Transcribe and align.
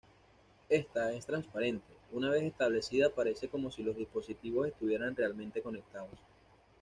Ésta 0.69 1.13
es 1.13 1.27
transparente: 1.27 1.93
una 2.11 2.31
vez 2.31 2.41
establecida 2.41 3.11
parece 3.13 3.49
como 3.49 3.69
si 3.69 3.83
los 3.83 3.95
dispositivos 3.95 4.65
estuvieran 4.67 5.15
realmente 5.15 5.61
conectados. 5.61 6.17